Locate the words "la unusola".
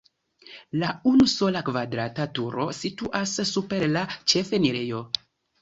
0.83-1.61